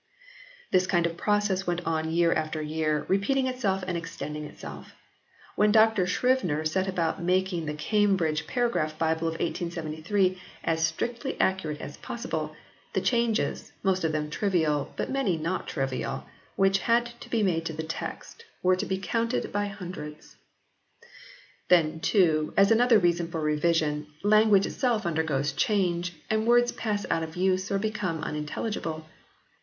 This 0.71 0.87
kind 0.87 1.05
of 1.05 1.15
process 1.15 1.67
went 1.67 1.81
on 1.85 2.09
year 2.09 2.33
after 2.33 2.59
year, 2.59 3.05
repeating 3.07 3.45
itself 3.45 3.83
and 3.85 3.95
extending 3.95 4.45
itself. 4.45 4.93
When 5.55 5.71
Dr 5.71 6.07
Scrivener 6.07 6.65
set 6.65 6.87
about 6.87 7.21
making 7.21 7.67
the 7.67 7.75
Cambridge 7.75 8.47
Para 8.47 8.67
graph 8.67 8.97
Bible 8.97 9.27
of 9.27 9.33
1873 9.35 10.41
as 10.63 10.83
strictly 10.83 11.39
accurate 11.39 11.79
as 11.79 11.97
possible, 11.97 12.55
the 12.93 12.99
changes, 13.01 13.73
most 13.83 14.03
of 14.03 14.11
them 14.11 14.31
trivial, 14.31 14.91
but 14.97 15.11
many 15.11 15.37
not 15.37 15.67
trivial, 15.67 16.25
which 16.55 16.79
had 16.79 17.11
to 17.21 17.29
be 17.29 17.43
made 17.43 17.69
in 17.69 17.75
the 17.75 17.83
text, 17.83 18.43
were 18.63 18.75
to 18.75 18.87
be 18.87 18.97
counted 18.97 19.51
by 19.51 19.67
hundreds. 19.67 20.35
Then 21.69 21.99
too, 21.99 22.55
as 22.57 22.71
another 22.71 22.97
reason 22.97 23.27
for 23.29 23.39
revision, 23.39 24.07
language 24.23 24.65
itself 24.65 25.05
undergoes 25.05 25.51
change, 25.51 26.13
and 26.27 26.47
words 26.47 26.71
pass 26.71 27.05
out 27.11 27.21
of 27.21 27.35
use 27.35 27.69
or 27.69 27.77
become 27.77 28.23
unintelligible. 28.23 29.05